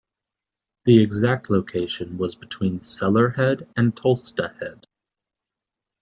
[0.85, 4.87] The exact location was between Cellar head and Tolsta head.